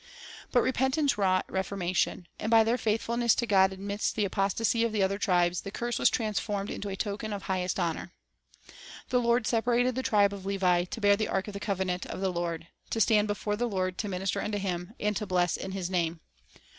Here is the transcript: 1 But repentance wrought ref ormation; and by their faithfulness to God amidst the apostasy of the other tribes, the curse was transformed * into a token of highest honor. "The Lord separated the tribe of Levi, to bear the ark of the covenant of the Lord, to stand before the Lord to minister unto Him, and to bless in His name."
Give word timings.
1 0.51 0.51
But 0.53 0.61
repentance 0.61 1.15
wrought 1.15 1.45
ref 1.47 1.69
ormation; 1.69 2.25
and 2.39 2.49
by 2.49 2.63
their 2.63 2.79
faithfulness 2.79 3.35
to 3.35 3.45
God 3.45 3.71
amidst 3.71 4.15
the 4.15 4.25
apostasy 4.25 4.83
of 4.83 4.91
the 4.91 5.03
other 5.03 5.19
tribes, 5.19 5.61
the 5.61 5.69
curse 5.69 5.99
was 5.99 6.09
transformed 6.09 6.71
* 6.71 6.71
into 6.71 6.89
a 6.89 6.95
token 6.95 7.31
of 7.31 7.43
highest 7.43 7.79
honor. 7.79 8.11
"The 9.09 9.19
Lord 9.21 9.45
separated 9.45 9.93
the 9.93 10.01
tribe 10.01 10.33
of 10.33 10.43
Levi, 10.43 10.85
to 10.85 11.01
bear 11.01 11.15
the 11.15 11.27
ark 11.27 11.47
of 11.49 11.53
the 11.53 11.59
covenant 11.59 12.07
of 12.07 12.19
the 12.19 12.33
Lord, 12.33 12.65
to 12.89 12.99
stand 12.99 13.27
before 13.27 13.55
the 13.55 13.69
Lord 13.69 13.99
to 13.99 14.07
minister 14.09 14.41
unto 14.41 14.57
Him, 14.57 14.95
and 14.99 15.15
to 15.17 15.27
bless 15.27 15.55
in 15.55 15.71
His 15.71 15.87
name." 15.87 16.19